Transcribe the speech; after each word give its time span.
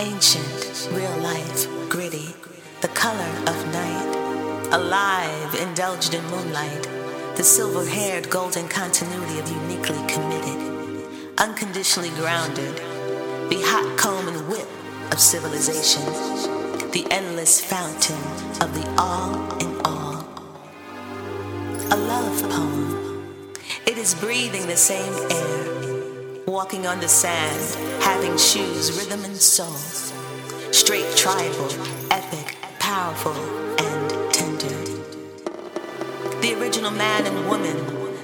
Ancient, 0.00 0.88
real 0.92 1.14
life, 1.18 1.68
gritty, 1.90 2.34
the 2.80 2.88
color 2.88 3.30
of 3.46 3.66
night. 3.70 4.68
Alive, 4.72 5.54
indulged 5.56 6.14
in 6.14 6.24
moonlight, 6.30 6.88
the 7.36 7.42
silver 7.42 7.84
haired 7.84 8.30
golden 8.30 8.66
continuity 8.66 9.38
of 9.38 9.50
uniquely 9.50 9.98
committed. 10.08 11.06
Unconditionally 11.36 12.08
grounded, 12.16 12.76
the 13.50 13.60
hot 13.66 13.98
comb 13.98 14.26
and 14.26 14.48
whip 14.48 14.66
of 15.12 15.20
civilization. 15.20 16.02
The 16.92 17.06
endless 17.10 17.60
fountain 17.60 18.22
of 18.62 18.72
the 18.72 18.88
all 18.96 19.34
in 19.58 19.80
all. 19.84 20.24
A 21.90 21.96
love 21.96 22.42
poem. 22.48 23.52
It 23.84 23.98
is 23.98 24.14
breathing 24.14 24.66
the 24.66 24.78
same 24.78 25.12
air, 25.30 25.69
walking 26.50 26.86
on 26.86 26.98
the 26.98 27.08
sand, 27.08 28.02
having 28.02 28.36
shoes, 28.36 28.98
rhythm, 28.98 29.24
and 29.24 29.36
soul. 29.36 29.72
Straight 30.72 31.16
tribal, 31.16 31.70
epic, 32.10 32.56
powerful, 32.78 33.32
and 33.78 34.34
tender. 34.34 34.68
The 36.40 36.58
original 36.60 36.90
man 36.90 37.26
and 37.26 37.48
woman, 37.48 37.76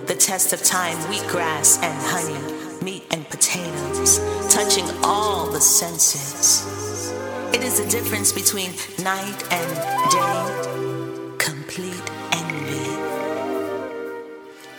the 0.06 0.16
test 0.16 0.52
of 0.52 0.62
time, 0.62 0.96
wheatgrass 1.08 1.80
and 1.82 1.96
honey, 2.02 2.84
meat 2.84 3.04
and 3.12 3.28
potatoes, 3.28 4.18
touching 4.52 4.86
all 5.04 5.46
the 5.46 5.60
senses. 5.60 7.12
It 7.54 7.62
is 7.62 7.80
the 7.82 7.88
difference 7.88 8.32
between 8.32 8.72
night 9.04 9.44
and 9.52 10.10
day, 10.10 11.38
complete. 11.38 12.15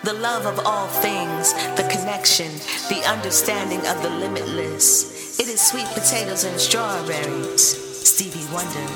The 0.07 0.13
love 0.13 0.45
of 0.45 0.65
all 0.65 0.87
things, 0.87 1.51
the 1.75 1.85
connection, 1.91 2.49
the 2.87 3.03
understanding 3.05 3.85
of 3.87 4.01
the 4.01 4.09
limitless. 4.09 5.37
It 5.37 5.49
is 5.49 5.59
sweet 5.59 5.85
potatoes 5.87 6.45
and 6.45 6.57
strawberries, 6.57 8.07
Stevie 8.07 8.47
Wonder, 8.53 8.87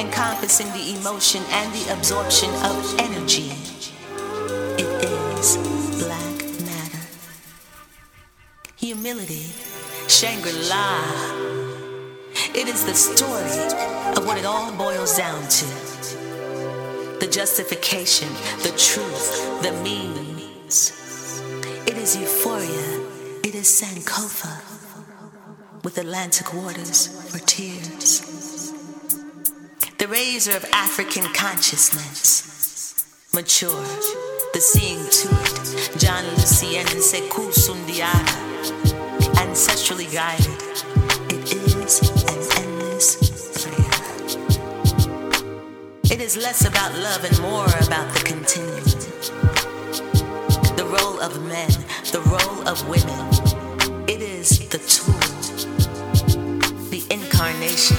encompassing 0.00 0.68
the 0.68 0.96
emotion 0.96 1.42
and 1.50 1.72
the 1.74 1.92
absorption 1.92 2.50
of 2.62 3.00
energy. 3.00 3.50
It 4.78 4.86
is 5.40 5.56
black 5.98 6.38
matter. 6.64 7.04
Humility, 8.76 9.50
Shangri 10.06 10.52
La. 10.70 11.00
It 12.54 12.68
is 12.68 12.84
the 12.84 12.94
story 12.94 13.58
of 14.16 14.24
what 14.24 14.38
it 14.38 14.44
all 14.44 14.70
boils 14.70 15.16
down 15.16 15.48
to. 15.48 15.85
Justification, 17.36 18.28
the 18.62 18.72
truth, 18.78 19.60
the 19.60 19.70
means. 19.82 20.90
It 21.86 21.98
is 21.98 22.16
euphoria. 22.16 23.06
It 23.44 23.54
is 23.54 23.66
Sankofa 23.66 24.56
with 25.84 25.98
Atlantic 25.98 26.54
waters 26.54 27.08
for 27.30 27.38
tears. 27.40 28.72
The 29.98 30.08
razor 30.08 30.56
of 30.56 30.64
African 30.72 31.24
consciousness. 31.34 33.04
Mature, 33.34 33.84
the 34.54 34.60
seeing 34.62 35.04
to 35.04 35.28
it. 35.42 35.98
Jon 35.98 36.24
Lucien 36.36 36.86
and 36.86 37.02
Sekou 37.04 37.52
Sundiata, 37.52 38.34
Ancestrally 39.36 40.10
guided. 40.10 40.62
It 41.30 41.52
is 41.52 42.00
an 42.58 42.65
It 46.16 46.22
is 46.22 46.34
less 46.38 46.64
about 46.64 46.94
love 46.94 47.24
and 47.24 47.38
more 47.42 47.66
about 47.86 48.10
the 48.14 48.20
continuum. 48.24 48.82
The 50.74 50.86
role 50.86 51.20
of 51.20 51.44
men, 51.44 51.68
the 52.10 52.22
role 52.24 52.66
of 52.66 52.88
women. 52.88 53.20
It 54.08 54.22
is 54.22 54.58
the 54.70 54.78
tool, 54.78 55.12
the 56.88 57.04
incarnation, 57.12 57.98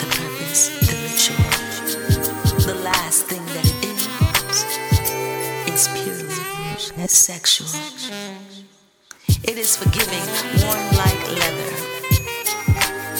the 0.00 0.08
purpose, 0.10 0.70
the 0.82 0.96
ritual. 1.06 1.50
The 2.66 2.74
last 2.82 3.26
thing 3.26 3.44
that 3.54 3.66
it 3.86 4.00
is 5.70 5.86
is 5.86 5.86
purely 5.86 7.06
sexual. 7.06 7.68
It 9.44 9.56
is 9.56 9.76
forgiving, 9.76 10.26
worn 10.66 10.84
like 10.96 11.22
leather. 11.38 11.74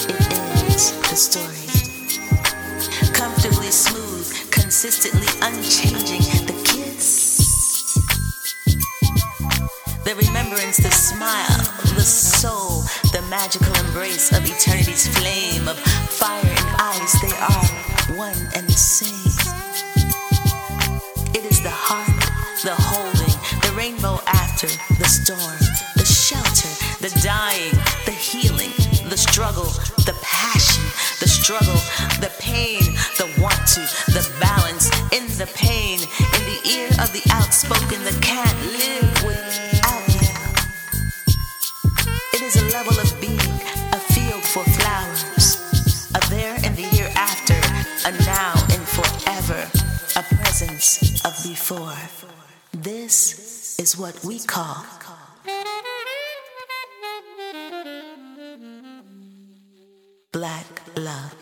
It 0.09 0.67
is 0.67 0.91
the 1.09 1.15
story. 1.15 1.62
Consistently 4.83 5.29
unchanging. 5.41 6.19
The 6.45 6.51
kiss, 6.65 7.95
the 10.03 10.13
remembrance, 10.13 10.75
the 10.75 10.91
smile, 10.91 11.57
the 11.95 12.01
soul, 12.01 12.81
the 13.13 13.25
magical 13.29 13.73
embrace 13.75 14.33
of 14.33 14.43
eternity's 14.43 15.07
flame 15.17 15.69
of 15.69 15.79
fire 15.79 16.43
and 16.43 16.67
ice. 16.81 17.21
They 17.21 17.31
are 17.31 18.17
one 18.17 18.35
and 18.55 18.67
the 18.67 18.73
same. 18.73 19.31
It 21.33 21.45
is 21.49 21.63
the 21.63 21.71
heart, 21.71 22.19
the 22.63 22.75
holding, 22.75 23.39
the 23.61 23.71
rainbow 23.77 24.19
after 24.27 24.67
the 24.99 25.07
storm, 25.07 25.59
the 25.95 26.03
shelter, 26.03 26.67
the 26.99 27.21
dying, 27.23 27.71
the 28.03 28.11
healing, 28.11 28.73
the 29.09 29.17
struggle, 29.17 29.71
the 30.03 30.17
passion, 30.21 30.83
the 31.21 31.27
struggle, 31.29 31.79
the 32.19 32.31
pain, 32.39 32.83
the 33.17 33.31
want 33.41 33.65
to, 33.67 33.81
the 34.11 34.32
the 35.37 35.47
pain, 35.47 35.99
in 35.99 36.43
the 36.45 36.59
ear 36.69 36.87
of 37.01 37.11
the 37.11 37.23
outspoken 37.31 38.03
that 38.03 38.17
can't 38.21 38.59
live 38.77 39.23
without 39.23 40.07
you. 40.13 40.29
It 42.33 42.41
is 42.41 42.55
a 42.61 42.65
level 42.71 42.99
of 42.99 43.09
being, 43.19 43.39
a 43.93 43.99
field 44.13 44.43
for 44.43 44.63
flowers, 44.63 45.57
a 46.13 46.29
there 46.29 46.55
and 46.63 46.75
the 46.75 46.83
hereafter, 46.83 47.59
a 48.07 48.11
now 48.25 48.53
and 48.73 48.83
forever, 48.87 49.67
a 50.15 50.23
presence 50.35 51.23
of 51.25 51.33
before. 51.43 51.97
This 52.71 53.79
is 53.79 53.97
what 53.97 54.23
we 54.23 54.39
call 54.39 54.85
black 60.31 60.81
love. 60.97 61.35